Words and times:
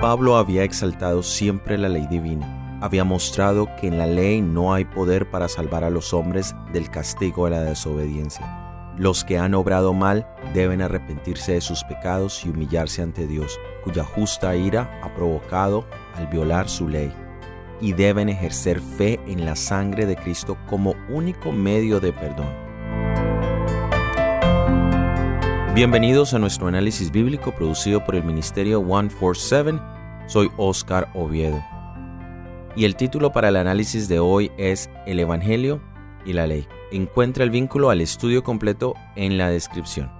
Pablo 0.00 0.38
había 0.38 0.64
exaltado 0.64 1.22
siempre 1.22 1.76
la 1.76 1.90
ley 1.90 2.06
divina. 2.06 2.78
Había 2.80 3.04
mostrado 3.04 3.68
que 3.78 3.86
en 3.86 3.98
la 3.98 4.06
ley 4.06 4.40
no 4.40 4.72
hay 4.72 4.86
poder 4.86 5.30
para 5.30 5.46
salvar 5.46 5.84
a 5.84 5.90
los 5.90 6.14
hombres 6.14 6.54
del 6.72 6.90
castigo 6.90 7.44
de 7.44 7.50
la 7.50 7.60
desobediencia. 7.60 8.94
Los 8.96 9.24
que 9.24 9.36
han 9.36 9.52
obrado 9.52 9.92
mal 9.92 10.26
deben 10.54 10.80
arrepentirse 10.80 11.52
de 11.52 11.60
sus 11.60 11.84
pecados 11.84 12.46
y 12.46 12.48
humillarse 12.48 13.02
ante 13.02 13.26
Dios, 13.26 13.60
cuya 13.84 14.02
justa 14.02 14.56
ira 14.56 14.90
ha 15.04 15.14
provocado 15.14 15.84
al 16.14 16.28
violar 16.28 16.70
su 16.70 16.88
ley, 16.88 17.12
y 17.82 17.92
deben 17.92 18.30
ejercer 18.30 18.80
fe 18.80 19.20
en 19.26 19.44
la 19.44 19.54
sangre 19.54 20.06
de 20.06 20.16
Cristo 20.16 20.56
como 20.66 20.94
único 21.10 21.52
medio 21.52 22.00
de 22.00 22.14
perdón. 22.14 22.69
Bienvenidos 25.72 26.34
a 26.34 26.40
nuestro 26.40 26.66
análisis 26.66 27.12
bíblico 27.12 27.54
producido 27.54 28.04
por 28.04 28.16
el 28.16 28.24
Ministerio 28.24 28.80
147. 28.80 29.80
Soy 30.26 30.50
Oscar 30.56 31.08
Oviedo. 31.14 31.62
Y 32.74 32.86
el 32.86 32.96
título 32.96 33.30
para 33.30 33.50
el 33.50 33.56
análisis 33.56 34.08
de 34.08 34.18
hoy 34.18 34.50
es 34.58 34.90
El 35.06 35.20
Evangelio 35.20 35.80
y 36.26 36.32
la 36.32 36.48
Ley. 36.48 36.66
Encuentra 36.90 37.44
el 37.44 37.50
vínculo 37.50 37.90
al 37.90 38.00
estudio 38.00 38.42
completo 38.42 38.94
en 39.14 39.38
la 39.38 39.48
descripción. 39.48 40.10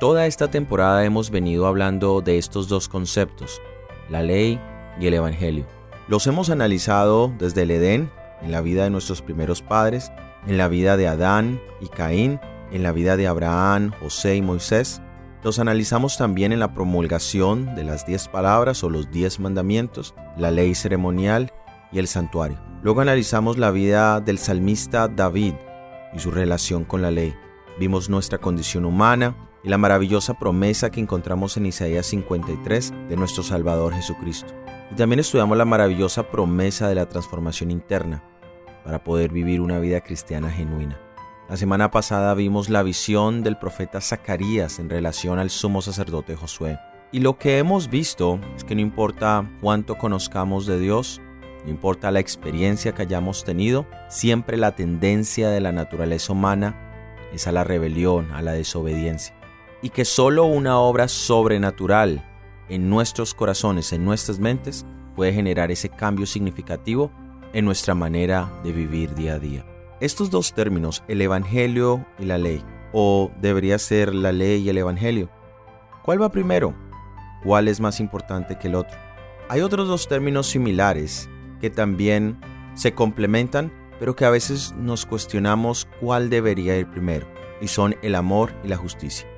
Toda 0.00 0.26
esta 0.26 0.50
temporada 0.50 1.04
hemos 1.04 1.30
venido 1.30 1.68
hablando 1.68 2.20
de 2.20 2.36
estos 2.36 2.66
dos 2.66 2.88
conceptos, 2.88 3.62
la 4.10 4.22
ley 4.22 4.60
y 4.98 5.06
el 5.06 5.14
Evangelio. 5.14 5.66
Los 6.08 6.26
hemos 6.26 6.50
analizado 6.50 7.32
desde 7.38 7.62
el 7.62 7.70
Edén, 7.70 8.10
en 8.42 8.50
la 8.50 8.60
vida 8.60 8.82
de 8.82 8.90
nuestros 8.90 9.22
primeros 9.22 9.62
padres, 9.62 10.10
en 10.48 10.58
la 10.58 10.66
vida 10.66 10.96
de 10.96 11.06
Adán 11.06 11.60
y 11.80 11.86
Caín, 11.86 12.40
en 12.72 12.82
la 12.82 12.92
vida 12.92 13.16
de 13.16 13.26
Abraham, 13.26 13.92
José 14.00 14.36
y 14.36 14.42
Moisés. 14.42 15.00
Los 15.42 15.58
analizamos 15.58 16.16
también 16.16 16.52
en 16.52 16.60
la 16.60 16.74
promulgación 16.74 17.74
de 17.74 17.84
las 17.84 18.06
diez 18.06 18.28
palabras 18.28 18.82
o 18.84 18.90
los 18.90 19.10
diez 19.10 19.40
mandamientos, 19.40 20.14
la 20.36 20.50
ley 20.50 20.74
ceremonial 20.74 21.52
y 21.90 21.98
el 21.98 22.08
santuario. 22.08 22.58
Luego 22.82 23.00
analizamos 23.00 23.58
la 23.58 23.70
vida 23.70 24.20
del 24.20 24.38
salmista 24.38 25.08
David 25.08 25.54
y 26.14 26.18
su 26.18 26.30
relación 26.30 26.84
con 26.84 27.02
la 27.02 27.10
ley. 27.10 27.34
Vimos 27.78 28.08
nuestra 28.08 28.38
condición 28.38 28.84
humana 28.84 29.36
y 29.64 29.68
la 29.68 29.78
maravillosa 29.78 30.38
promesa 30.38 30.90
que 30.90 31.00
encontramos 31.00 31.56
en 31.56 31.66
Isaías 31.66 32.06
53 32.06 32.92
de 33.08 33.16
nuestro 33.16 33.42
Salvador 33.42 33.94
Jesucristo. 33.94 34.52
Y 34.90 34.94
también 34.94 35.20
estudiamos 35.20 35.56
la 35.56 35.64
maravillosa 35.64 36.30
promesa 36.30 36.88
de 36.88 36.96
la 36.96 37.08
transformación 37.08 37.70
interna 37.70 38.22
para 38.84 39.04
poder 39.04 39.32
vivir 39.32 39.60
una 39.60 39.78
vida 39.78 40.00
cristiana 40.00 40.50
genuina. 40.50 40.98
La 41.52 41.58
semana 41.58 41.90
pasada 41.90 42.32
vimos 42.32 42.70
la 42.70 42.82
visión 42.82 43.42
del 43.42 43.58
profeta 43.58 44.00
Zacarías 44.00 44.78
en 44.78 44.88
relación 44.88 45.38
al 45.38 45.50
sumo 45.50 45.82
sacerdote 45.82 46.34
Josué. 46.34 46.78
Y 47.12 47.20
lo 47.20 47.36
que 47.36 47.58
hemos 47.58 47.90
visto 47.90 48.40
es 48.56 48.64
que 48.64 48.74
no 48.74 48.80
importa 48.80 49.46
cuánto 49.60 49.98
conozcamos 49.98 50.64
de 50.64 50.78
Dios, 50.78 51.20
no 51.66 51.70
importa 51.70 52.10
la 52.10 52.20
experiencia 52.20 52.94
que 52.94 53.02
hayamos 53.02 53.44
tenido, 53.44 53.86
siempre 54.08 54.56
la 54.56 54.74
tendencia 54.74 55.50
de 55.50 55.60
la 55.60 55.72
naturaleza 55.72 56.32
humana 56.32 56.74
es 57.34 57.46
a 57.46 57.52
la 57.52 57.64
rebelión, 57.64 58.32
a 58.32 58.40
la 58.40 58.52
desobediencia. 58.52 59.34
Y 59.82 59.90
que 59.90 60.06
solo 60.06 60.46
una 60.46 60.78
obra 60.78 61.06
sobrenatural 61.06 62.26
en 62.70 62.88
nuestros 62.88 63.34
corazones, 63.34 63.92
en 63.92 64.06
nuestras 64.06 64.38
mentes, 64.38 64.86
puede 65.14 65.34
generar 65.34 65.70
ese 65.70 65.90
cambio 65.90 66.24
significativo 66.24 67.12
en 67.52 67.66
nuestra 67.66 67.94
manera 67.94 68.50
de 68.64 68.72
vivir 68.72 69.14
día 69.14 69.34
a 69.34 69.38
día. 69.38 69.66
Estos 70.02 70.30
dos 70.30 70.52
términos, 70.52 71.04
el 71.06 71.22
Evangelio 71.22 72.04
y 72.18 72.24
la 72.24 72.36
ley, 72.36 72.64
o 72.92 73.30
debería 73.40 73.78
ser 73.78 74.12
la 74.12 74.32
ley 74.32 74.60
y 74.60 74.68
el 74.68 74.78
Evangelio, 74.78 75.30
¿cuál 76.02 76.20
va 76.20 76.32
primero? 76.32 76.74
¿Cuál 77.44 77.68
es 77.68 77.78
más 77.78 78.00
importante 78.00 78.58
que 78.58 78.66
el 78.66 78.74
otro? 78.74 78.98
Hay 79.48 79.60
otros 79.60 79.86
dos 79.86 80.08
términos 80.08 80.48
similares 80.48 81.30
que 81.60 81.70
también 81.70 82.40
se 82.74 82.94
complementan, 82.94 83.72
pero 84.00 84.16
que 84.16 84.24
a 84.24 84.30
veces 84.30 84.74
nos 84.76 85.06
cuestionamos 85.06 85.86
cuál 86.00 86.30
debería 86.30 86.76
ir 86.76 86.90
primero, 86.90 87.28
y 87.60 87.68
son 87.68 87.94
el 88.02 88.16
amor 88.16 88.52
y 88.64 88.66
la 88.66 88.78
justicia. 88.78 89.28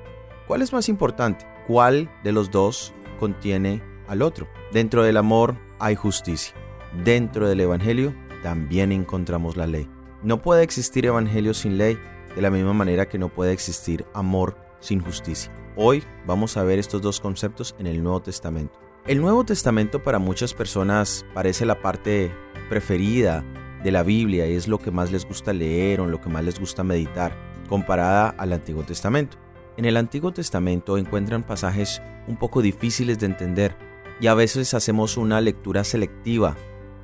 ¿Cuál 0.47 0.63
es 0.63 0.73
más 0.73 0.89
importante? 0.89 1.45
¿Cuál 1.67 2.09
de 2.23 2.31
los 2.31 2.49
dos 2.49 2.91
contiene 3.19 3.83
al 4.07 4.23
otro? 4.23 4.47
Dentro 4.73 5.03
del 5.03 5.17
amor 5.17 5.57
hay 5.77 5.93
justicia. 5.93 6.55
Dentro 7.03 7.47
del 7.47 7.59
Evangelio 7.59 8.15
también 8.41 8.91
encontramos 8.91 9.57
la 9.57 9.67
ley. 9.67 9.94
No 10.25 10.41
puede 10.41 10.63
existir 10.63 11.05
evangelio 11.05 11.53
sin 11.53 11.77
ley, 11.77 11.99
de 12.35 12.41
la 12.41 12.49
misma 12.49 12.73
manera 12.73 13.07
que 13.07 13.19
no 13.19 13.29
puede 13.29 13.53
existir 13.53 14.07
amor 14.15 14.57
sin 14.79 14.99
justicia. 14.99 15.51
Hoy 15.75 16.03
vamos 16.25 16.57
a 16.57 16.63
ver 16.63 16.79
estos 16.79 17.03
dos 17.03 17.19
conceptos 17.19 17.75
en 17.77 17.85
el 17.85 18.01
Nuevo 18.01 18.23
Testamento. 18.23 18.73
El 19.05 19.21
Nuevo 19.21 19.43
Testamento 19.43 20.01
para 20.01 20.17
muchas 20.17 20.55
personas 20.55 21.23
parece 21.35 21.63
la 21.67 21.79
parte 21.79 22.33
preferida 22.69 23.45
de 23.83 23.91
la 23.91 24.01
Biblia 24.01 24.47
y 24.47 24.55
es 24.55 24.67
lo 24.67 24.79
que 24.79 24.89
más 24.89 25.11
les 25.11 25.27
gusta 25.27 25.53
leer 25.53 26.01
o 26.01 26.07
lo 26.07 26.19
que 26.19 26.29
más 26.29 26.43
les 26.43 26.59
gusta 26.59 26.83
meditar, 26.83 27.37
comparada 27.69 28.29
al 28.29 28.51
Antiguo 28.51 28.81
Testamento. 28.81 29.37
En 29.77 29.85
el 29.85 29.95
Antiguo 29.95 30.33
Testamento 30.33 30.97
encuentran 30.97 31.43
pasajes 31.43 32.01
un 32.27 32.37
poco 32.37 32.63
difíciles 32.63 33.19
de 33.19 33.27
entender 33.27 33.77
y 34.19 34.25
a 34.25 34.33
veces 34.33 34.73
hacemos 34.73 35.17
una 35.17 35.39
lectura 35.39 35.83
selectiva 35.83 36.55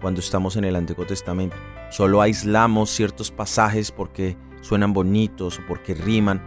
cuando 0.02 0.20
estamos 0.20 0.56
en 0.58 0.66
el 0.66 0.76
Antiguo 0.76 1.06
Testamento 1.06 1.56
Solo 1.92 2.22
aislamos 2.22 2.90
ciertos 2.90 3.32
pasajes 3.32 3.92
porque 3.92 4.38
suenan 4.62 4.94
bonitos 4.94 5.60
o 5.60 5.62
porque 5.68 5.94
riman 5.94 6.42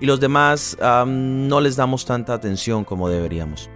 y 0.00 0.06
los 0.06 0.20
demás 0.20 0.76
no 1.06 1.60
les 1.60 1.76
damos 1.76 2.04
tanta 2.06 2.34
atención 2.34 2.84
como 2.84 3.08
deberíamos. 3.08 3.70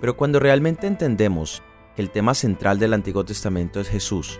Pero 0.00 0.16
cuando 0.16 0.38
realmente 0.38 0.86
entendemos 0.86 1.62
que 1.96 2.02
el 2.02 2.10
tema 2.10 2.34
central 2.34 2.78
del 2.78 2.94
Antiguo 2.94 3.24
Testamento 3.24 3.80
es 3.80 3.88
Jesús, 3.88 4.38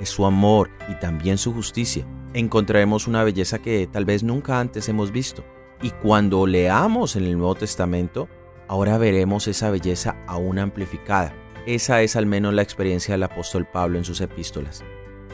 es 0.00 0.08
su 0.08 0.26
amor 0.26 0.70
y 0.88 0.94
también 0.96 1.38
su 1.38 1.52
justicia, 1.52 2.04
encontraremos 2.34 3.06
una 3.06 3.24
belleza 3.24 3.60
que 3.60 3.86
tal 3.86 4.04
vez 4.04 4.22
nunca 4.22 4.60
antes 4.60 4.88
hemos 4.88 5.10
visto. 5.12 5.44
Y 5.82 5.90
cuando 5.90 6.46
leamos 6.46 7.16
en 7.16 7.24
el 7.24 7.38
Nuevo 7.38 7.54
Testamento, 7.54 8.28
ahora 8.68 8.98
veremos 8.98 9.48
esa 9.48 9.70
belleza 9.70 10.16
aún 10.26 10.58
amplificada. 10.58 11.32
Esa 11.70 12.02
es 12.02 12.16
al 12.16 12.26
menos 12.26 12.52
la 12.52 12.62
experiencia 12.62 13.14
del 13.14 13.22
apóstol 13.22 13.64
Pablo 13.64 13.96
en 13.96 14.04
sus 14.04 14.20
epístolas. 14.20 14.82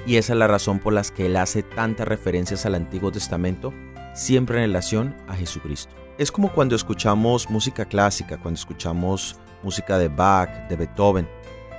Y 0.07 0.17
esa 0.17 0.35
es 0.35 0.39
la 0.39 0.47
razón 0.47 0.81
por 0.81 0.93
la 0.93 1.03
que 1.03 1.25
él 1.25 1.37
hace 1.37 1.63
tantas 1.63 2.07
referencias 2.07 2.67
al 2.67 2.75
Antiguo 2.75 3.11
Testamento, 3.11 3.73
siempre 4.15 4.59
en 4.59 4.65
relación 4.65 5.17
a 5.29 5.35
Jesucristo. 5.35 5.95
Es 6.19 6.31
como 6.31 6.53
cuando 6.53 6.77
escuchamos 6.77 7.49
música 7.49 7.87
clásica, 7.87 8.37
cuando 8.37 8.61
escuchamos 8.61 9.37
música 9.63 9.97
de 9.97 10.09
Bach, 10.09 10.69
de 10.69 10.77
Beethoven. 10.77 11.27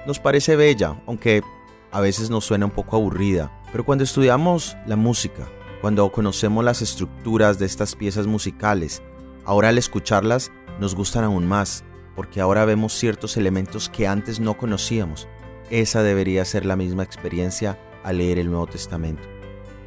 Nos 0.07 0.17
parece 0.17 0.55
bella, 0.55 0.99
aunque 1.05 1.43
a 1.91 2.01
veces 2.01 2.31
nos 2.31 2.43
suena 2.43 2.65
un 2.65 2.71
poco 2.71 2.95
aburrida. 2.95 3.51
Pero 3.71 3.85
cuando 3.85 4.05
estudiamos 4.05 4.75
la 4.87 4.95
música, 4.95 5.47
cuando 5.81 6.11
conocemos 6.11 6.65
las 6.65 6.81
estructuras 6.81 7.59
de 7.59 7.67
estas 7.67 7.95
piezas 7.95 8.25
musicales, 8.25 9.03
ahora 9.45 9.69
al 9.69 9.77
escucharlas 9.77 10.51
nos 10.79 10.95
gustan 10.95 11.25
aún 11.25 11.45
más, 11.45 11.83
porque 12.17 12.41
ahora 12.41 12.65
vemos 12.65 12.93
ciertos 12.93 13.37
elementos 13.37 13.89
que 13.89 14.07
antes 14.07 14.39
no 14.39 14.57
conocíamos. 14.57 15.27
Esa 15.69 16.01
debería 16.01 16.43
ser 16.45 16.65
la 16.65 16.75
misma 16.75 17.03
experiencia 17.03 17.79
a 18.03 18.11
leer 18.11 18.39
el 18.39 18.49
Nuevo 18.49 18.65
Testamento. 18.65 19.21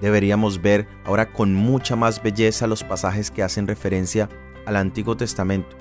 Deberíamos 0.01 0.63
ver 0.63 0.87
ahora 1.05 1.33
con 1.33 1.57
mucha 1.57 1.97
más 1.97 2.23
belleza 2.23 2.69
los 2.69 2.85
pasajes 2.85 3.33
que 3.33 3.43
hacen 3.43 3.67
referencia 3.67 4.29
al 4.65 4.77
Antiguo 4.77 5.17
Testamento. 5.17 5.77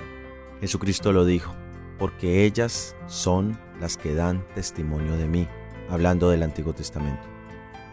Jesucristo 0.60 1.14
lo 1.14 1.24
dijo, 1.24 1.54
porque 2.00 2.46
ellas 2.46 2.96
son 3.06 3.60
las 3.80 3.96
que 3.96 4.16
dan 4.16 4.44
testimonio 4.56 5.18
de 5.18 5.28
mí, 5.28 5.48
hablando 5.88 6.31
del 6.31 6.42
Antiguo 6.42 6.74
Testamento. 6.74 7.28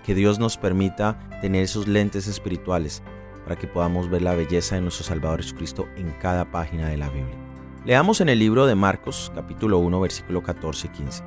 Que 0.03 0.15
Dios 0.15 0.39
nos 0.39 0.57
permita 0.57 1.29
tener 1.43 1.65
esos 1.65 1.89
lentes 1.89 2.27
espirituales 2.27 3.03
para 3.45 3.57
que 3.57 3.67
podamos 3.67 4.09
ver 4.09 4.23
la 4.23 4.35
belleza 4.35 4.77
de 4.77 4.81
nuestro 4.81 5.05
Salvador 5.05 5.43
Jesucristo 5.43 5.87
en 5.97 6.11
cada 6.13 6.51
página 6.51 6.89
de 6.89 6.97
la 6.97 7.11
Biblia. 7.11 7.46
Leamos 7.87 8.21
en 8.21 8.29
el 8.29 8.41
libro 8.41 8.67
de 8.67 8.75
Marcos, 8.75 9.31
capítulo 9.33 9.79
1, 9.79 10.01
versículo 10.01 10.43
14 10.43 10.89
y 10.89 10.91
15. 10.91 11.23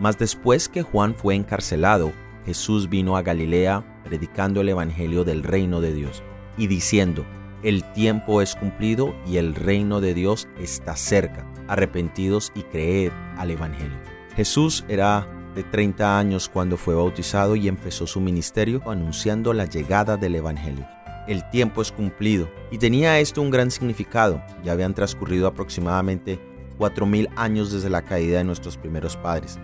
Mas 0.00 0.18
después 0.18 0.68
que 0.68 0.82
Juan 0.82 1.14
fue 1.14 1.36
encarcelado, 1.36 2.12
Jesús 2.44 2.88
vino 2.88 3.16
a 3.16 3.22
Galilea 3.22 3.84
predicando 4.02 4.62
el 4.62 4.68
Evangelio 4.68 5.22
del 5.22 5.44
reino 5.44 5.80
de 5.80 5.94
Dios 5.94 6.24
y 6.58 6.66
diciendo, 6.66 7.24
el 7.62 7.84
tiempo 7.92 8.42
es 8.42 8.56
cumplido 8.56 9.14
y 9.28 9.36
el 9.36 9.54
reino 9.54 10.00
de 10.00 10.12
Dios 10.14 10.48
está 10.58 10.96
cerca. 10.96 11.46
Arrepentidos 11.68 12.50
y 12.56 12.62
creed 12.62 13.12
al 13.36 13.52
Evangelio. 13.52 13.96
Jesús 14.34 14.84
era 14.88 15.28
de 15.54 15.62
30 15.62 16.18
años 16.18 16.48
cuando 16.48 16.76
fue 16.76 16.96
bautizado 16.96 17.54
y 17.54 17.68
empezó 17.68 18.08
su 18.08 18.20
ministerio 18.20 18.82
anunciando 18.90 19.52
la 19.52 19.66
llegada 19.66 20.16
del 20.16 20.34
Evangelio. 20.34 20.95
El 21.26 21.48
tiempo 21.50 21.82
es 21.82 21.92
cumplido 21.92 22.48
y 22.70 22.78
tenía 22.78 23.18
esto 23.18 23.42
un 23.42 23.50
gran 23.50 23.70
significado. 23.70 24.42
Ya 24.62 24.72
habían 24.72 24.94
transcurrido 24.94 25.46
aproximadamente 25.46 26.40
4.000 26.78 27.28
años 27.36 27.72
desde 27.72 27.90
la 27.90 28.02
caída 28.02 28.38
de 28.38 28.44
nuestros 28.44 28.76
primeros 28.76 29.16
padres 29.16 29.58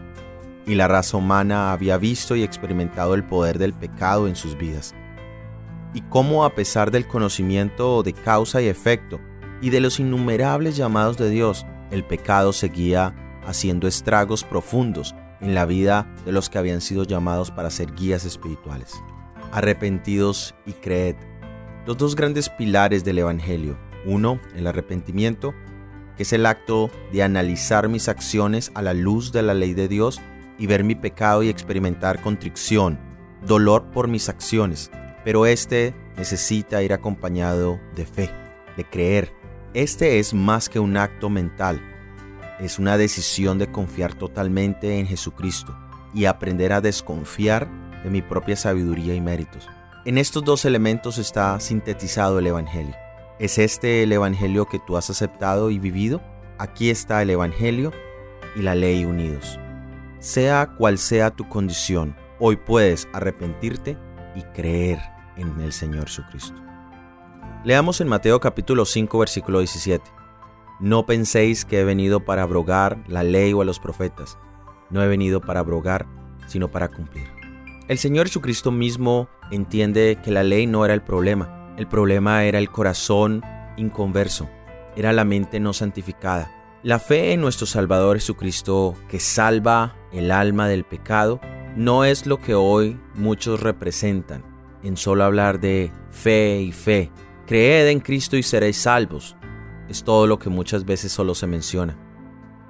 y 0.67 0.75
la 0.75 0.89
raza 0.89 1.17
humana 1.17 1.73
había 1.73 1.99
visto 1.99 2.37
y 2.37 2.43
experimentado 2.43 3.15
el 3.15 3.25
poder 3.25 3.59
del 3.59 3.73
pecado 3.73 4.29
en 4.29 4.37
sus 4.37 4.57
vidas. 4.57 4.95
Y 5.95 6.03
cómo 6.03 6.45
a 6.45 6.55
pesar 6.55 6.91
del 6.91 7.07
conocimiento 7.07 8.03
de 8.03 8.13
causa 8.13 8.63
y 8.63 8.69
efecto 8.69 9.21
y 9.61 9.71
de 9.71 9.81
los 9.81 10.01
innumerables 10.01 10.77
llamados 10.77 11.19
de 11.19 11.31
Dios, 11.31 11.67
el 11.91 12.05
pecado 12.05 12.53
seguía 12.53 13.15
haciendo 13.47 13.87
estragos 13.87 14.45
profundos 14.45 15.15
en 15.41 15.55
la 15.55 15.67
vida 15.67 16.07
de 16.25 16.33
los 16.33 16.49
que 16.49 16.59
habían 16.59 16.81
sido 16.81 17.05
llamados 17.05 17.51
para 17.51 17.71
ser 17.71 17.93
guías 17.93 18.25
espirituales. 18.25 18.95
Arrepentidos 19.53 20.55
y 20.65 20.73
creed. 20.73 21.17
Los 21.85 21.99
dos 21.99 22.15
grandes 22.15 22.49
pilares 22.49 23.03
del 23.03 23.19
Evangelio. 23.19 23.77
Uno, 24.07 24.41
el 24.55 24.69
arrepentimiento, 24.69 25.53
que 26.17 26.23
es 26.23 26.33
el 26.33 26.47
acto 26.47 26.91
de 27.13 27.25
analizar 27.25 27.89
mis 27.89 28.09
acciones 28.09 28.71
a 28.75 28.83
la 28.83 28.95
luz 28.95 29.33
de 29.33 29.43
la 29.43 29.53
ley 29.53 29.75
de 29.75 29.89
Dios 29.89 30.21
y 30.59 30.69
ver 30.69 30.85
mi 30.85 30.95
pecado 30.95 31.43
y 31.43 31.49
experimentar 31.49 32.23
contrición, 32.23 33.01
dolor 33.45 33.91
por 33.91 34.07
mis 34.07 34.29
acciones. 34.29 34.93
Pero 35.25 35.45
este 35.45 35.93
necesita 36.17 36.85
ir 36.85 36.93
acompañado 36.93 37.81
de 37.97 38.07
fe, 38.07 38.31
de 38.77 38.85
creer. 38.85 39.33
Este 39.75 40.21
es 40.21 40.35
más 40.35 40.69
que 40.69 40.79
un 40.79 40.97
acto 40.97 41.31
mental, 41.31 41.81
es 42.61 42.79
una 42.79 42.97
decisión 42.97 43.59
de 43.59 43.73
confiar 43.73 44.15
totalmente 44.15 45.01
en 45.01 45.07
Jesucristo 45.09 45.77
y 46.15 46.27
aprender 46.27 46.73
a 46.73 46.81
desconfiar 46.81 47.69
de 48.05 48.11
mi 48.11 48.23
propia 48.23 48.55
sabiduría 48.55 49.17
y 49.17 49.21
méritos. 49.21 49.69
En 50.05 50.19
estos 50.19 50.43
dos 50.43 50.65
elementos 50.65 51.19
está 51.19 51.61
sintetizado 51.61 52.41
el 52.41 52.49
Evangelio. 52.49 52.97
¿Es 53.39 53.57
este 53.59 54.03
el 54.03 54.11
Evangelio 54.11 54.67
que 54.67 54.81
tú 54.81 54.97
has 54.97 55.11
aceptado 55.11 55.71
y 55.71 55.79
vivido? 55.79 56.21
Aquí 56.59 56.91
está 56.91 57.23
el 57.23 57.31
Evangelio 57.31 57.93
y 58.57 58.63
la 58.63 58.75
ley 58.75 59.05
unidos. 59.05 59.61
Sea 60.19 60.75
cual 60.77 60.99
sea 60.99 61.31
tu 61.31 61.49
condición, 61.49 62.17
hoy 62.41 62.57
puedes 62.57 63.07
arrepentirte 63.13 63.97
y 64.35 64.43
creer 64.43 64.99
en 65.37 65.61
el 65.61 65.73
Señor 65.73 66.09
Jesucristo. 66.09 66.61
Leamos 67.65 68.01
en 68.01 68.09
Mateo 68.09 68.41
capítulo 68.41 68.85
5 68.85 69.21
versículo 69.21 69.61
17. 69.61 70.05
No 70.81 71.07
penséis 71.07 71.65
que 71.65 71.79
he 71.79 71.85
venido 71.85 72.25
para 72.25 72.43
abrogar 72.43 72.99
la 73.07 73.23
ley 73.23 73.53
o 73.53 73.61
a 73.61 73.65
los 73.65 73.79
profetas. 73.79 74.37
No 74.91 75.01
he 75.01 75.07
venido 75.07 75.41
para 75.41 75.61
abrogar, 75.61 76.09
sino 76.49 76.73
para 76.73 76.89
cumplir. 76.89 77.42
El 77.93 77.99
Señor 77.99 78.27
Jesucristo 78.27 78.71
mismo 78.71 79.29
entiende 79.51 80.19
que 80.25 80.31
la 80.31 80.43
ley 80.43 80.67
no 80.67 80.83
era 80.87 80.95
el 80.95 81.03
problema. 81.03 81.75
El 81.77 81.87
problema 81.87 82.43
era 82.45 82.59
el 82.59 82.71
corazón 82.71 83.43
inconverso, 83.77 84.49
era 84.97 85.13
la 85.13 85.27
mente 85.27 85.61
no 85.61 85.75
santificada. 85.75 86.51
La 86.83 86.99
fe 86.99 87.35
en 87.35 87.43
nuestro 87.43 87.67
Salvador 87.67 88.17
Jesucristo, 88.17 88.95
que 89.11 89.21
salva 89.21 89.95
el 90.11 90.31
alma 90.31 90.69
del 90.69 90.85
pecado, 90.85 91.39
no 91.77 92.07
es 92.07 92.25
lo 92.25 92.39
que 92.39 92.55
hoy 92.55 92.99
muchos 93.15 93.61
representan 93.61 94.43
en 94.83 94.97
solo 94.97 95.25
hablar 95.25 95.61
de 95.61 95.93
fe 96.09 96.63
y 96.63 96.73
fe. 96.73 97.11
Creed 97.47 97.89
en 97.89 98.01
Cristo 98.01 98.39
y 98.39 98.43
seréis 98.43 98.79
salvos 98.79 99.37
es 99.91 100.03
todo 100.03 100.27
lo 100.27 100.39
que 100.39 100.49
muchas 100.49 100.87
veces 100.87 101.13
solo 101.13 101.35
se 101.35 101.47
menciona. 101.47 101.99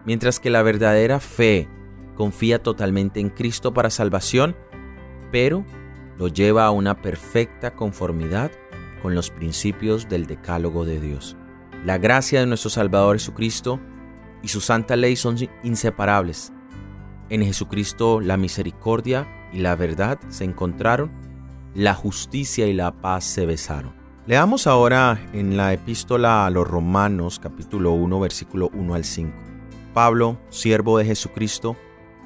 Mientras 0.05 0.41
que 0.41 0.51
la 0.51 0.63
verdadera 0.63 1.21
fe 1.21 1.69
confía 2.17 2.61
totalmente 2.61 3.21
en 3.21 3.31
Cristo 3.31 3.73
para 3.73 3.89
salvación, 3.89 4.57
pero 5.33 5.65
lo 6.19 6.29
lleva 6.29 6.67
a 6.67 6.71
una 6.71 7.03
perfecta 7.03 7.73
conformidad 7.75 8.53
con 9.03 9.17
los 9.17 9.31
principios 9.31 10.09
del 10.09 10.27
decálogo 10.27 10.85
de 10.85 11.01
Dios. 11.01 11.37
La 11.85 11.99
gracia 11.99 12.39
de 12.39 12.47
nuestro 12.47 12.71
Salvador 12.71 13.17
Jesucristo 13.17 13.81
y 14.43 14.49
su 14.49 14.61
santa 14.61 14.95
ley 14.95 15.17
son 15.17 15.37
inseparables. 15.65 16.53
En 17.29 17.43
Jesucristo 17.43 18.21
la 18.21 18.37
misericordia 18.37 19.27
y 19.53 19.59
la 19.59 19.75
verdad 19.75 20.21
se 20.29 20.45
encontraron, 20.45 21.11
la 21.75 21.95
justicia 21.95 22.69
y 22.69 22.75
la 22.75 22.93
paz 22.93 23.25
se 23.25 23.47
besaron. 23.47 23.95
Leamos 24.27 24.69
ahora 24.69 25.19
en 25.33 25.57
la 25.57 25.73
epístola 25.73 26.47
a 26.47 26.51
los 26.51 26.69
Romanos 26.69 27.41
capítulo 27.41 27.93
1 27.93 28.21
versículo 28.21 28.71
1 28.73 28.95
al 28.95 29.05
5. 29.05 29.37
Pablo, 29.95 30.39
siervo 30.49 30.99
de 30.99 31.07
Jesucristo, 31.07 31.77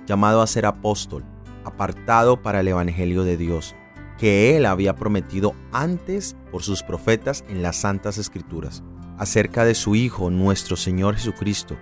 llamado 0.06 0.42
a 0.42 0.46
ser 0.46 0.66
apóstol, 0.66 1.24
apartado 1.66 2.42
para 2.42 2.60
el 2.60 2.68
Evangelio 2.68 3.24
de 3.24 3.36
Dios, 3.36 3.74
que 4.18 4.56
él 4.56 4.64
había 4.66 4.94
prometido 4.94 5.54
antes 5.72 6.36
por 6.50 6.62
sus 6.62 6.82
profetas 6.82 7.44
en 7.48 7.62
las 7.62 7.76
Santas 7.76 8.18
Escrituras, 8.18 8.82
acerca 9.18 9.64
de 9.64 9.74
su 9.74 9.94
Hijo, 9.94 10.30
nuestro 10.30 10.76
Señor 10.76 11.16
Jesucristo, 11.16 11.76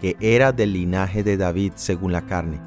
que 0.00 0.16
era 0.20 0.52
del 0.52 0.72
linaje 0.74 1.22
de 1.22 1.36
David 1.36 1.72
según 1.76 2.12
la 2.12 2.26
carne, 2.26 2.60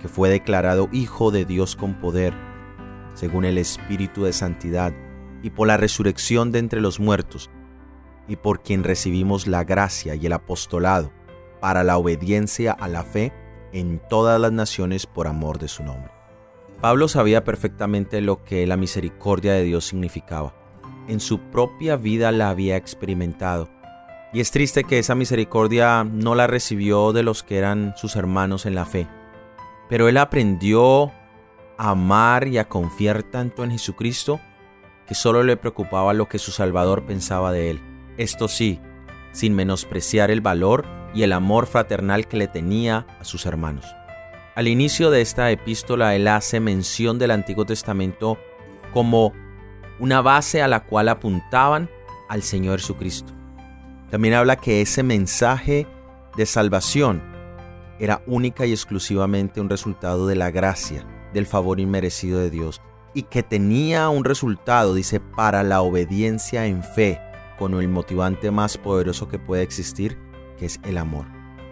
que 0.00 0.08
fue 0.08 0.30
declarado 0.30 0.88
Hijo 0.92 1.30
de 1.30 1.44
Dios 1.44 1.76
con 1.76 1.94
poder, 1.94 2.32
según 3.14 3.44
el 3.44 3.58
Espíritu 3.58 4.24
de 4.24 4.32
Santidad 4.32 4.92
y 5.42 5.50
por 5.50 5.68
la 5.68 5.76
resurrección 5.76 6.52
de 6.52 6.60
entre 6.60 6.80
los 6.80 7.00
muertos, 7.00 7.50
y 8.28 8.36
por 8.36 8.62
quien 8.62 8.84
recibimos 8.84 9.46
la 9.46 9.64
gracia 9.64 10.14
y 10.14 10.26
el 10.26 10.32
apostolado 10.32 11.10
para 11.60 11.82
la 11.82 11.96
obediencia 11.96 12.72
a 12.72 12.86
la 12.86 13.02
fe 13.02 13.32
en 13.72 14.00
todas 14.08 14.40
las 14.40 14.52
naciones 14.52 15.06
por 15.06 15.26
amor 15.26 15.58
de 15.58 15.68
su 15.68 15.82
nombre. 15.82 16.10
Pablo 16.80 17.08
sabía 17.08 17.42
perfectamente 17.42 18.20
lo 18.20 18.44
que 18.44 18.66
la 18.66 18.76
misericordia 18.76 19.52
de 19.52 19.64
Dios 19.64 19.86
significaba. 19.86 20.54
En 21.08 21.20
su 21.20 21.40
propia 21.40 21.96
vida 21.96 22.30
la 22.30 22.50
había 22.50 22.76
experimentado. 22.76 23.68
Y 24.32 24.40
es 24.40 24.50
triste 24.50 24.84
que 24.84 24.98
esa 24.98 25.14
misericordia 25.14 26.04
no 26.04 26.34
la 26.34 26.46
recibió 26.46 27.12
de 27.12 27.22
los 27.22 27.42
que 27.42 27.58
eran 27.58 27.94
sus 27.96 28.14
hermanos 28.14 28.66
en 28.66 28.74
la 28.74 28.84
fe. 28.84 29.08
Pero 29.88 30.08
él 30.08 30.18
aprendió 30.18 31.06
a 31.78 31.90
amar 31.90 32.46
y 32.46 32.58
a 32.58 32.68
confiar 32.68 33.22
tanto 33.22 33.64
en 33.64 33.70
Jesucristo 33.70 34.40
que 35.06 35.14
solo 35.14 35.42
le 35.42 35.56
preocupaba 35.56 36.12
lo 36.12 36.28
que 36.28 36.38
su 36.38 36.52
Salvador 36.52 37.06
pensaba 37.06 37.50
de 37.50 37.70
él. 37.70 37.80
Esto 38.18 38.46
sí, 38.46 38.78
sin 39.32 39.54
menospreciar 39.54 40.30
el 40.30 40.42
valor 40.42 40.84
y 41.14 41.22
el 41.22 41.32
amor 41.32 41.66
fraternal 41.66 42.26
que 42.26 42.36
le 42.36 42.48
tenía 42.48 43.06
a 43.20 43.24
sus 43.24 43.46
hermanos. 43.46 43.84
Al 44.54 44.68
inicio 44.68 45.10
de 45.10 45.20
esta 45.20 45.50
epístola 45.50 46.14
él 46.14 46.26
hace 46.28 46.60
mención 46.60 47.18
del 47.18 47.30
Antiguo 47.30 47.64
Testamento 47.64 48.38
como 48.92 49.32
una 50.00 50.20
base 50.20 50.62
a 50.62 50.68
la 50.68 50.84
cual 50.84 51.08
apuntaban 51.08 51.88
al 52.28 52.42
Señor 52.42 52.80
Jesucristo. 52.80 53.32
También 54.10 54.34
habla 54.34 54.56
que 54.56 54.80
ese 54.80 55.02
mensaje 55.02 55.86
de 56.36 56.46
salvación 56.46 57.22
era 57.98 58.22
única 58.26 58.66
y 58.66 58.72
exclusivamente 58.72 59.60
un 59.60 59.68
resultado 59.68 60.26
de 60.26 60.36
la 60.36 60.50
gracia, 60.50 61.04
del 61.32 61.46
favor 61.46 61.80
inmerecido 61.80 62.38
de 62.38 62.50
Dios 62.50 62.80
y 63.14 63.22
que 63.22 63.42
tenía 63.42 64.08
un 64.08 64.24
resultado, 64.24 64.94
dice, 64.94 65.20
para 65.20 65.62
la 65.62 65.80
obediencia 65.82 66.66
en 66.66 66.82
fe, 66.82 67.20
con 67.58 67.74
el 67.74 67.88
motivante 67.88 68.50
más 68.50 68.78
poderoso 68.78 69.28
que 69.28 69.38
puede 69.38 69.62
existir, 69.62 70.18
que 70.58 70.66
es 70.66 70.80
el 70.84 70.98
amor. 70.98 71.26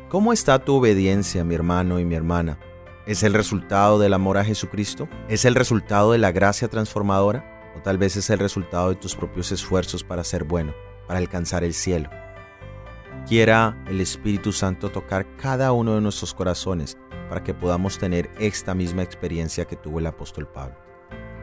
¿Cómo 0.09 0.33
está 0.33 0.59
tu 0.61 0.77
obediencia, 0.77 1.45
mi 1.45 1.55
hermano 1.55 1.99
y 1.99 2.05
mi 2.05 2.15
hermana? 2.15 2.59
¿Es 3.07 3.23
el 3.23 3.35
resultado 3.35 3.99
del 3.99 4.15
amor 4.15 4.39
a 4.39 4.45
Jesucristo? 4.45 5.09
¿Es 5.29 5.45
el 5.45 5.55
resultado 5.55 6.13
de 6.13 6.19
la 6.19 6.33
gracia 6.33 6.69
transformadora? 6.69 7.73
¿O 7.77 7.83
tal 7.83 7.99
vez 7.99 8.17
es 8.17 8.31
el 8.31 8.39
resultado 8.39 8.89
de 8.89 8.95
tus 8.95 9.15
propios 9.15 9.53
esfuerzos 9.53 10.05
para 10.05 10.25
ser 10.25 10.45
bueno, 10.45 10.75
para 11.07 11.19
alcanzar 11.19 11.65
el 11.65 11.75
cielo? 11.75 12.09
Quiera 13.29 13.83
el 13.89 14.01
Espíritu 14.01 14.53
Santo 14.53 14.91
tocar 14.91 15.27
cada 15.37 15.73
uno 15.73 15.97
de 15.97 16.01
nuestros 16.01 16.33
corazones 16.33 16.97
para 17.29 17.43
que 17.43 17.55
podamos 17.55 17.99
tener 17.99 18.31
esta 18.39 18.75
misma 18.75 19.03
experiencia 19.03 19.65
que 19.65 19.77
tuvo 19.77 19.99
el 19.99 20.07
apóstol 20.07 20.47
Pablo. 20.47 20.77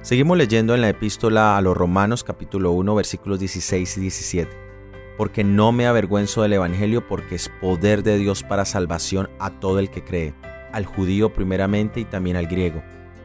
Seguimos 0.02 0.38
leyendo 0.38 0.76
en 0.76 0.82
la 0.82 0.90
epístola 0.90 1.58
a 1.58 1.62
los 1.62 1.78
Romanos 1.78 2.24
capítulo 2.24 2.72
1 2.72 2.96
versículos 2.96 3.40
16 3.40 3.98
y 3.98 4.02
17. 4.02 4.73
Porque 5.18 5.44
no 5.44 5.72
me 5.72 5.86
avergüenzo 5.86 6.42
del 6.42 6.54
Evangelio 6.54 7.08
porque 7.08 7.36
es 7.36 7.50
poder 7.62 8.04
de 8.04 8.18
Dios 8.18 8.44
para 8.44 8.66
salvación 8.66 9.30
a 9.40 9.52
todo 9.60 9.80
el 9.80 9.90
que 9.90 10.04
cree, 10.04 10.34
al 10.72 10.86
judío 10.86 11.34
primeramente 11.34 12.00
y 12.00 12.06
también 12.06 12.36
al 12.36 12.48
griego, 12.48 12.84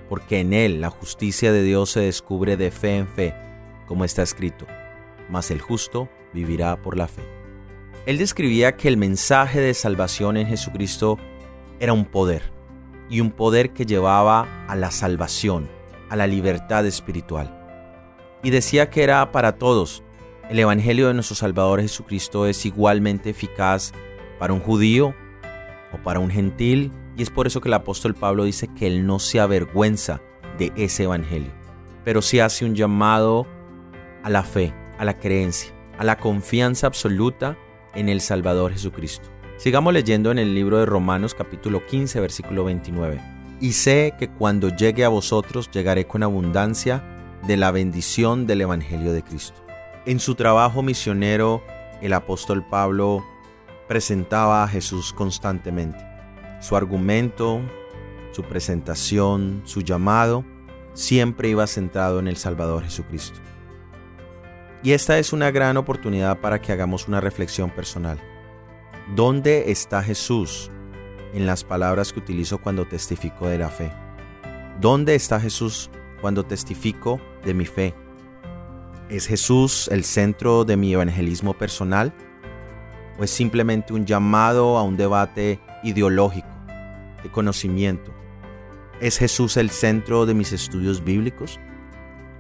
porque 0.09 0.40
en 0.40 0.52
él 0.52 0.80
la 0.80 0.90
justicia 0.90 1.52
de 1.52 1.62
Dios 1.62 1.90
se 1.90 2.00
descubre 2.00 2.57
de 2.57 2.71
fe 2.71 2.97
en 2.97 3.09
fe, 3.09 3.35
como 3.87 4.04
está 4.04 4.23
escrito, 4.23 4.66
mas 5.30 5.50
el 5.50 5.61
justo 5.61 6.09
vivirá 6.35 6.80
por 6.83 6.97
la 6.97 7.09
fe. 7.09 7.23
Él 8.07 8.18
describía 8.18 8.76
que 8.76 8.88
el 8.88 8.97
mensaje 8.97 9.61
de 9.61 9.75
salvación 9.75 10.37
en 10.37 10.47
Jesucristo 10.47 11.18
era 11.80 11.92
un 11.92 12.04
poder, 12.04 12.59
y 13.11 13.21
un 13.21 13.30
poder 13.30 13.71
que 13.71 13.87
llevaba 13.87 14.66
a 14.66 14.76
la 14.76 14.90
salvación, 14.90 15.68
a 16.11 16.16
la 16.16 16.26
libertad 16.26 16.87
espiritual. 16.87 17.54
Y 18.42 18.50
decía 18.50 18.90
que 18.90 19.02
era 19.02 19.33
para 19.33 19.57
todos. 19.57 20.02
El 20.49 20.59
Evangelio 20.59 21.09
de 21.09 21.14
nuestro 21.14 21.37
Salvador 21.37 21.83
Jesucristo 21.83 22.47
es 22.47 22.64
igualmente 22.64 23.28
eficaz 23.28 23.93
para 24.38 24.55
un 24.55 24.61
judío 24.61 25.14
o 25.93 26.02
para 26.02 26.21
un 26.21 26.31
gentil, 26.31 26.90
y 27.19 27.23
es 27.23 27.28
por 27.28 27.47
eso 27.47 27.61
que 27.61 27.69
el 27.69 27.75
apóstol 27.75 28.14
Pablo 28.14 28.45
dice 28.45 28.67
que 28.75 28.87
él 28.87 29.07
no 29.07 29.19
se 29.19 29.40
avergüenza 29.40 30.23
de 30.57 30.73
ese 30.75 31.05
Evangelio, 31.05 31.50
pero 32.02 32.23
sí 32.23 32.40
hace 32.40 32.64
un 32.64 32.75
llamado 32.75 33.47
a 34.23 34.31
la 34.31 34.43
fe, 34.43 34.73
a 34.99 35.05
la 35.05 35.12
creencia, 35.19 35.71
a 35.99 36.05
la 36.05 36.17
confianza 36.17 36.87
absoluta 36.87 37.59
en 37.95 38.09
el 38.09 38.23
Salvador 38.23 38.73
Jesucristo. 38.73 39.28
Sigamos 39.59 39.93
leyendo 39.93 40.31
en 40.31 40.38
el 40.38 40.55
libro 40.55 40.78
de 40.78 40.87
Romanos 40.87 41.35
capítulo 41.35 41.85
15 41.87 42.21
versículo 42.21 42.64
29 42.64 43.21
y 43.61 43.73
sé 43.73 44.14
que 44.19 44.28
cuando 44.28 44.75
llegue 44.75 45.05
a 45.05 45.11
vosotros 45.11 45.71
llegaré 45.71 46.07
con 46.07 46.23
abundancia 46.23 47.05
de 47.47 47.59
la 47.59 47.71
bendición 47.71 48.47
del 48.47 48.62
Evangelio 48.62 49.12
de 49.12 49.23
Cristo. 49.23 49.68
En 50.09 50.21
su 50.21 50.37
trabajo 50.37 50.83
misionero, 50.83 51.62
el 52.00 52.15
apóstol 52.15 52.65
Pablo 52.67 53.23
presentaba 53.88 54.65
a 54.65 54.69
Jesús 54.69 55.12
constantemente. 55.12 55.99
su 56.62 56.77
argumento, 56.77 57.61
su 58.33 58.43
presentación, 58.43 59.61
su 59.67 59.83
llamado, 59.83 60.47
siempre 60.95 61.50
iba 61.50 61.67
centrado 61.67 62.21
en 62.21 62.27
el 62.27 62.38
Salvador 62.38 62.85
Jesucristo. 62.85 63.38
Y 64.83 64.93
esta 64.93 65.19
es 65.19 65.35
una 65.35 65.50
gran 65.50 65.77
oportunidad 65.77 66.41
para 66.41 66.62
que 66.62 66.73
hagamos 66.73 67.07
una 67.07 67.21
reflexión 67.21 67.69
personal. 67.69 68.19
¿Dónde 69.15 69.71
está 69.71 70.03
Jesús 70.03 70.71
en 71.35 71.45
las 71.45 71.65
palabras 71.65 72.15
que 72.15 72.21
utilizo 72.21 72.57
cuando 72.57 72.88
testifico 72.88 73.47
de 73.47 73.59
la 73.59 73.69
fe? 73.69 73.93
¿Dónde 74.81 75.15
está 75.15 75.38
Jesús 75.38 75.91
cuando 76.23 76.47
testifico 76.47 77.21
de 77.45 77.53
mi 77.53 77.67
fe? 77.67 77.95
¿Es 79.09 79.27
Jesús 79.27 79.88
el 79.91 80.05
centro 80.05 80.67
de 80.67 80.77
mi 80.77 80.93
evangelismo 80.93 81.55
personal? 81.55 82.12
¿O 83.19 83.25
es 83.25 83.31
simplemente 83.31 83.95
un 83.95 84.05
llamado 84.05 84.77
a 84.77 84.83
un 84.83 84.99
debate 84.99 85.61
ideológico, 85.83 86.49
de 87.23 87.31
conocimiento? 87.31 88.12
¿Es 89.00 89.17
Jesús 89.17 89.57
el 89.57 89.71
centro 89.71 90.27
de 90.27 90.35
mis 90.35 90.53
estudios 90.53 91.03
bíblicos 91.03 91.59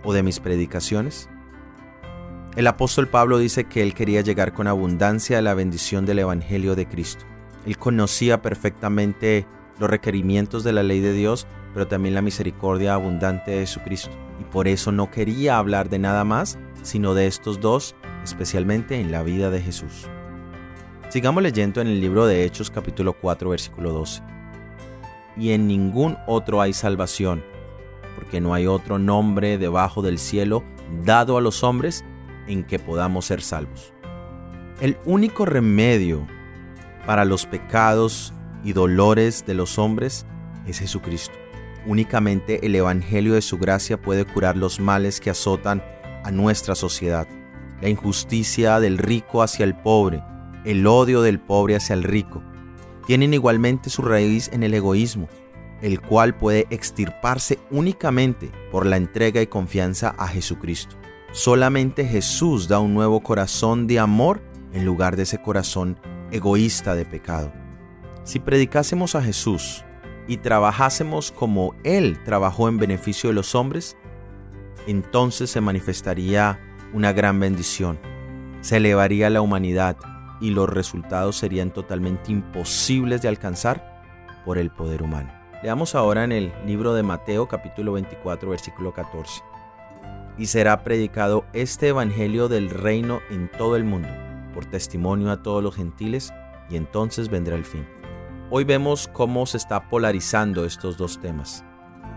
o 0.04 0.12
de 0.12 0.22
mis 0.22 0.40
predicaciones? 0.40 1.30
El 2.54 2.66
apóstol 2.66 3.08
Pablo 3.08 3.38
dice 3.38 3.64
que 3.64 3.82
él 3.82 3.94
quería 3.94 4.20
llegar 4.20 4.52
con 4.52 4.66
abundancia 4.66 5.38
a 5.38 5.42
la 5.42 5.54
bendición 5.54 6.04
del 6.04 6.18
Evangelio 6.18 6.74
de 6.74 6.86
Cristo. 6.86 7.24
Él 7.64 7.78
conocía 7.78 8.42
perfectamente 8.42 9.46
los 9.78 9.88
requerimientos 9.88 10.64
de 10.64 10.72
la 10.72 10.82
ley 10.82 11.00
de 11.00 11.14
Dios, 11.14 11.46
pero 11.72 11.88
también 11.88 12.14
la 12.14 12.20
misericordia 12.20 12.92
abundante 12.92 13.52
de 13.52 13.60
Jesucristo. 13.60 14.27
Y 14.40 14.44
por 14.44 14.68
eso 14.68 14.92
no 14.92 15.10
quería 15.10 15.58
hablar 15.58 15.88
de 15.88 15.98
nada 15.98 16.24
más, 16.24 16.58
sino 16.82 17.14
de 17.14 17.26
estos 17.26 17.60
dos, 17.60 17.94
especialmente 18.22 19.00
en 19.00 19.10
la 19.12 19.22
vida 19.22 19.50
de 19.50 19.60
Jesús. 19.60 20.08
Sigamos 21.08 21.42
leyendo 21.42 21.80
en 21.80 21.86
el 21.86 22.00
libro 22.00 22.26
de 22.26 22.44
Hechos 22.44 22.70
capítulo 22.70 23.14
4 23.14 23.50
versículo 23.50 23.92
12. 23.92 24.22
Y 25.36 25.52
en 25.52 25.66
ningún 25.66 26.18
otro 26.26 26.60
hay 26.60 26.72
salvación, 26.72 27.42
porque 28.16 28.40
no 28.40 28.52
hay 28.52 28.66
otro 28.66 28.98
nombre 28.98 29.56
debajo 29.56 30.02
del 30.02 30.18
cielo 30.18 30.64
dado 31.04 31.36
a 31.36 31.40
los 31.40 31.62
hombres 31.62 32.04
en 32.46 32.64
que 32.64 32.78
podamos 32.78 33.26
ser 33.26 33.40
salvos. 33.40 33.92
El 34.80 34.96
único 35.04 35.44
remedio 35.44 36.26
para 37.06 37.24
los 37.24 37.46
pecados 37.46 38.34
y 38.62 38.72
dolores 38.72 39.46
de 39.46 39.54
los 39.54 39.78
hombres 39.78 40.26
es 40.66 40.78
Jesucristo. 40.78 41.34
Únicamente 41.86 42.64
el 42.66 42.74
Evangelio 42.74 43.34
de 43.34 43.42
su 43.42 43.58
gracia 43.58 44.00
puede 44.00 44.24
curar 44.24 44.56
los 44.56 44.80
males 44.80 45.20
que 45.20 45.30
azotan 45.30 45.82
a 46.24 46.30
nuestra 46.30 46.74
sociedad. 46.74 47.26
La 47.80 47.88
injusticia 47.88 48.80
del 48.80 48.98
rico 48.98 49.42
hacia 49.42 49.64
el 49.64 49.76
pobre, 49.76 50.22
el 50.64 50.86
odio 50.86 51.22
del 51.22 51.40
pobre 51.40 51.76
hacia 51.76 51.94
el 51.94 52.02
rico, 52.02 52.42
tienen 53.06 53.32
igualmente 53.32 53.88
su 53.88 54.02
raíz 54.02 54.50
en 54.52 54.62
el 54.62 54.74
egoísmo, 54.74 55.28
el 55.80 56.00
cual 56.00 56.36
puede 56.36 56.66
extirparse 56.70 57.58
únicamente 57.70 58.50
por 58.70 58.84
la 58.84 58.96
entrega 58.96 59.40
y 59.40 59.46
confianza 59.46 60.14
a 60.18 60.28
Jesucristo. 60.28 60.96
Solamente 61.32 62.04
Jesús 62.06 62.68
da 62.68 62.80
un 62.80 62.94
nuevo 62.94 63.20
corazón 63.20 63.86
de 63.86 63.98
amor 63.98 64.42
en 64.72 64.84
lugar 64.84 65.16
de 65.16 65.22
ese 65.22 65.40
corazón 65.40 65.98
egoísta 66.32 66.94
de 66.94 67.04
pecado. 67.04 67.52
Si 68.24 68.40
predicásemos 68.40 69.14
a 69.14 69.22
Jesús 69.22 69.84
y 70.28 70.36
trabajásemos 70.36 71.32
como 71.32 71.74
Él 71.82 72.22
trabajó 72.24 72.68
en 72.68 72.76
beneficio 72.76 73.30
de 73.30 73.34
los 73.34 73.54
hombres, 73.54 73.96
entonces 74.86 75.50
se 75.50 75.60
manifestaría 75.60 76.60
una 76.92 77.12
gran 77.12 77.40
bendición, 77.40 77.98
se 78.60 78.76
elevaría 78.76 79.30
la 79.30 79.40
humanidad 79.40 79.96
y 80.40 80.50
los 80.50 80.68
resultados 80.68 81.36
serían 81.36 81.72
totalmente 81.72 82.30
imposibles 82.30 83.22
de 83.22 83.28
alcanzar 83.28 84.02
por 84.44 84.58
el 84.58 84.70
poder 84.70 85.02
humano. 85.02 85.32
Leamos 85.62 85.96
ahora 85.96 86.22
en 86.22 86.30
el 86.30 86.52
libro 86.64 86.94
de 86.94 87.02
Mateo 87.02 87.48
capítulo 87.48 87.94
24 87.94 88.50
versículo 88.50 88.92
14 88.92 89.42
y 90.38 90.46
será 90.46 90.84
predicado 90.84 91.44
este 91.52 91.88
Evangelio 91.88 92.48
del 92.48 92.70
reino 92.70 93.20
en 93.28 93.50
todo 93.50 93.76
el 93.76 93.84
mundo, 93.84 94.08
por 94.54 94.64
testimonio 94.66 95.30
a 95.32 95.42
todos 95.42 95.62
los 95.62 95.74
gentiles, 95.74 96.32
y 96.70 96.76
entonces 96.76 97.28
vendrá 97.28 97.56
el 97.56 97.64
fin. 97.64 97.97
Hoy 98.50 98.64
vemos 98.64 99.10
cómo 99.12 99.44
se 99.44 99.58
está 99.58 99.90
polarizando 99.90 100.64
estos 100.64 100.96
dos 100.96 101.20
temas. 101.20 101.66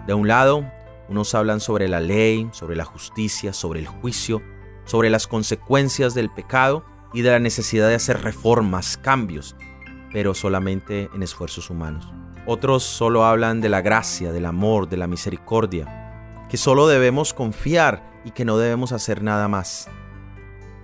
De 0.08 0.14
un 0.14 0.30
lado, 0.30 0.66
unos 1.10 1.36
hablan 1.36 1.60
sobre 1.60 1.90
la 1.90 2.00
ley, 2.00 2.48
sobre 2.54 2.78
la 2.78 2.86
justicia, 2.86 3.52
sobre 3.52 3.82
el 3.82 3.88
juicio, 3.88 4.42
sobre 4.86 5.10
las 5.10 5.28
consecuencias 5.28 6.14
del 6.14 6.30
pecado 6.30 6.86
y 7.14 7.22
de 7.22 7.32
la 7.32 7.40
necesidad 7.40 7.90
de 7.90 7.96
hacer 7.96 8.22
reformas, 8.22 8.96
cambios, 8.96 9.58
pero 10.14 10.34
solamente 10.34 11.10
en 11.14 11.22
esfuerzos 11.22 11.70
humanos. 11.70 12.10
Otros 12.46 12.84
solo 12.84 13.26
hablan 13.26 13.60
de 13.60 13.68
la 13.68 13.82
gracia, 13.82 14.32
del 14.32 14.46
amor, 14.46 14.88
de 14.88 14.96
la 14.96 15.08
misericordia, 15.08 16.46
que 16.50 16.56
solo 16.56 16.88
debemos 16.88 17.34
confiar 17.34 18.10
y 18.24 18.32
que 18.32 18.46
no 18.46 18.58
debemos 18.58 18.94
hacer 18.94 19.22
nada 19.22 19.50
más. 19.50 19.90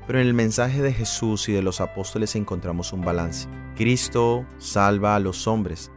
Pero 0.07 0.21
en 0.21 0.27
el 0.27 0.33
mensaje 0.33 0.81
de 0.81 0.93
Jesús 0.93 1.49
y 1.49 1.53
de 1.53 1.61
los 1.61 1.81
apóstoles 1.81 2.37
encontramos 2.37 2.93
un 2.93 3.01
balance. 3.01 3.49
Cristo 3.75 4.45
salva 4.57 5.17
a 5.17 5.19
los 5.19 5.47
hombres, 5.47 5.91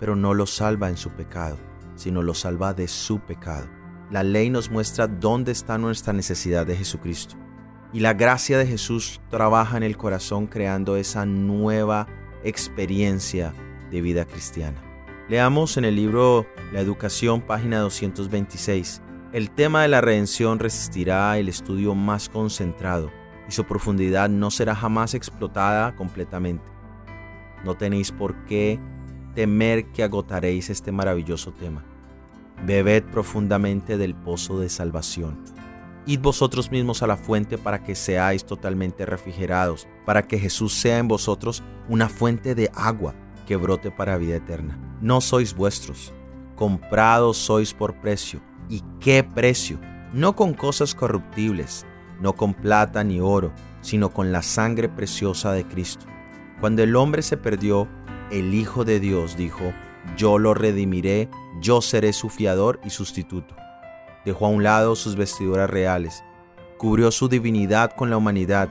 pero 0.00 0.16
no 0.16 0.34
los 0.34 0.50
salva 0.50 0.88
en 0.88 0.96
su 0.96 1.10
pecado, 1.10 1.56
sino 1.94 2.22
los 2.22 2.40
salva 2.40 2.74
de 2.74 2.88
su 2.88 3.20
pecado. 3.20 3.68
La 4.10 4.24
ley 4.24 4.50
nos 4.50 4.68
muestra 4.68 5.06
dónde 5.06 5.52
está 5.52 5.78
nuestra 5.78 6.12
necesidad 6.12 6.66
de 6.66 6.76
Jesucristo. 6.76 7.36
Y 7.92 8.00
la 8.00 8.14
gracia 8.14 8.58
de 8.58 8.66
Jesús 8.66 9.20
trabaja 9.30 9.76
en 9.76 9.84
el 9.84 9.96
corazón 9.96 10.48
creando 10.48 10.96
esa 10.96 11.24
nueva 11.24 12.08
experiencia 12.42 13.54
de 13.92 14.00
vida 14.00 14.24
cristiana. 14.24 14.82
Leamos 15.28 15.76
en 15.76 15.84
el 15.84 15.94
libro 15.94 16.46
La 16.72 16.80
Educación, 16.80 17.42
página 17.42 17.78
226. 17.78 19.02
El 19.32 19.50
tema 19.50 19.82
de 19.82 19.88
la 19.88 20.00
redención 20.00 20.58
resistirá 20.58 21.38
el 21.38 21.48
estudio 21.48 21.94
más 21.94 22.28
concentrado 22.28 23.21
y 23.52 23.54
su 23.54 23.64
profundidad 23.64 24.30
no 24.30 24.50
será 24.50 24.74
jamás 24.74 25.12
explotada 25.12 25.94
completamente. 25.94 26.64
No 27.64 27.76
tenéis 27.76 28.10
por 28.10 28.46
qué 28.46 28.80
temer 29.34 29.92
que 29.92 30.02
agotaréis 30.02 30.70
este 30.70 30.90
maravilloso 30.90 31.52
tema. 31.52 31.84
Bebed 32.64 33.04
profundamente 33.04 33.98
del 33.98 34.14
pozo 34.14 34.58
de 34.58 34.70
salvación. 34.70 35.44
Id 36.06 36.20
vosotros 36.20 36.70
mismos 36.70 37.02
a 37.02 37.06
la 37.06 37.18
fuente 37.18 37.58
para 37.58 37.84
que 37.84 37.94
seáis 37.94 38.46
totalmente 38.46 39.04
refrigerados, 39.04 39.86
para 40.06 40.22
que 40.22 40.38
Jesús 40.38 40.72
sea 40.72 40.96
en 40.96 41.08
vosotros 41.08 41.62
una 41.90 42.08
fuente 42.08 42.54
de 42.54 42.70
agua 42.74 43.14
que 43.46 43.56
brote 43.56 43.90
para 43.90 44.16
vida 44.16 44.36
eterna. 44.36 44.78
No 45.02 45.20
sois 45.20 45.54
vuestros, 45.54 46.14
comprados 46.56 47.36
sois 47.36 47.74
por 47.74 48.00
precio 48.00 48.40
¿Y 48.72 48.82
qué 49.00 49.22
precio? 49.22 49.78
No 50.14 50.34
con 50.34 50.54
cosas 50.54 50.94
corruptibles, 50.94 51.86
no 52.20 52.34
con 52.34 52.54
plata 52.54 53.04
ni 53.04 53.20
oro, 53.20 53.52
sino 53.80 54.10
con 54.10 54.32
la 54.32 54.42
sangre 54.42 54.88
preciosa 54.88 55.52
de 55.52 55.64
Cristo. 55.64 56.06
Cuando 56.60 56.82
el 56.82 56.94
hombre 56.96 57.22
se 57.22 57.36
perdió, 57.36 57.88
el 58.30 58.54
Hijo 58.54 58.84
de 58.84 59.00
Dios 59.00 59.36
dijo, 59.36 59.72
yo 60.16 60.38
lo 60.38 60.54
redimiré, 60.54 61.28
yo 61.60 61.80
seré 61.80 62.12
su 62.12 62.28
fiador 62.28 62.80
y 62.84 62.90
sustituto. 62.90 63.54
Dejó 64.24 64.46
a 64.46 64.50
un 64.50 64.62
lado 64.62 64.94
sus 64.94 65.16
vestiduras 65.16 65.68
reales, 65.68 66.22
cubrió 66.78 67.10
su 67.10 67.28
divinidad 67.28 67.92
con 67.92 68.10
la 68.10 68.16
humanidad 68.16 68.68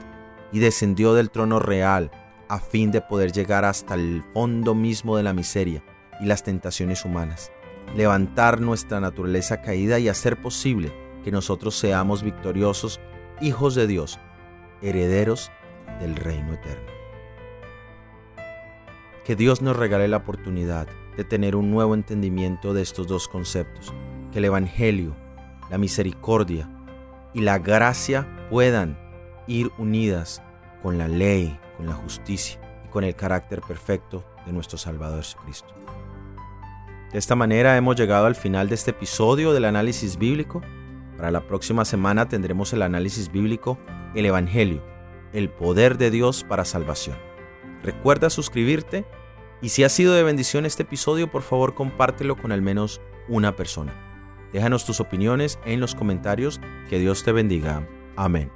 y 0.52 0.58
descendió 0.58 1.14
del 1.14 1.30
trono 1.30 1.58
real 1.58 2.10
a 2.48 2.58
fin 2.58 2.90
de 2.90 3.00
poder 3.00 3.32
llegar 3.32 3.64
hasta 3.64 3.94
el 3.94 4.22
fondo 4.34 4.74
mismo 4.74 5.16
de 5.16 5.22
la 5.22 5.32
miseria 5.32 5.82
y 6.20 6.26
las 6.26 6.42
tentaciones 6.42 7.04
humanas 7.04 7.52
levantar 7.94 8.60
nuestra 8.60 9.00
naturaleza 9.00 9.60
caída 9.60 9.98
y 9.98 10.08
hacer 10.08 10.40
posible 10.40 10.92
que 11.24 11.30
nosotros 11.30 11.76
seamos 11.76 12.22
victoriosos, 12.22 13.00
hijos 13.42 13.74
de 13.74 13.86
Dios, 13.86 14.18
herederos 14.80 15.50
del 16.00 16.16
reino 16.16 16.54
eterno. 16.54 16.90
Que 19.24 19.36
Dios 19.36 19.62
nos 19.62 19.76
regale 19.76 20.08
la 20.08 20.18
oportunidad 20.18 20.86
de 21.16 21.24
tener 21.24 21.56
un 21.56 21.70
nuevo 21.70 21.94
entendimiento 21.94 22.72
de 22.72 22.82
estos 22.82 23.06
dos 23.06 23.28
conceptos, 23.28 23.92
que 24.30 24.38
el 24.38 24.46
Evangelio, 24.46 25.14
la 25.70 25.78
misericordia 25.78 26.70
y 27.34 27.40
la 27.40 27.58
gracia 27.58 28.26
puedan 28.48 28.98
ir 29.46 29.70
unidas 29.76 30.42
con 30.82 30.96
la 30.96 31.08
ley, 31.08 31.58
con 31.76 31.86
la 31.86 31.94
justicia 31.94 32.60
y 32.84 32.88
con 32.88 33.04
el 33.04 33.14
carácter 33.14 33.60
perfecto 33.60 34.24
de 34.46 34.52
nuestro 34.52 34.78
Salvador 34.78 35.22
Jesucristo. 35.22 35.74
De 37.12 37.18
esta 37.18 37.34
manera 37.34 37.76
hemos 37.76 37.96
llegado 37.96 38.26
al 38.26 38.34
final 38.34 38.68
de 38.68 38.74
este 38.74 38.92
episodio 38.92 39.52
del 39.52 39.66
análisis 39.66 40.16
bíblico. 40.16 40.62
Para 41.16 41.30
la 41.30 41.46
próxima 41.46 41.84
semana 41.84 42.28
tendremos 42.28 42.72
el 42.72 42.82
análisis 42.82 43.30
bíblico, 43.30 43.78
el 44.14 44.26
Evangelio, 44.26 44.82
el 45.32 45.48
poder 45.48 45.98
de 45.98 46.10
Dios 46.10 46.44
para 46.44 46.64
salvación. 46.64 47.16
Recuerda 47.82 48.30
suscribirte 48.30 49.04
y 49.60 49.70
si 49.70 49.84
ha 49.84 49.88
sido 49.88 50.14
de 50.14 50.22
bendición 50.24 50.66
este 50.66 50.82
episodio, 50.82 51.30
por 51.30 51.42
favor 51.42 51.74
compártelo 51.74 52.36
con 52.36 52.52
al 52.52 52.62
menos 52.62 53.00
una 53.28 53.54
persona. 53.54 53.94
Déjanos 54.52 54.84
tus 54.84 55.00
opiniones 55.00 55.58
en 55.64 55.80
los 55.80 55.94
comentarios. 55.94 56.60
Que 56.90 56.98
Dios 56.98 57.24
te 57.24 57.32
bendiga. 57.32 57.88
Amén. 58.16 58.50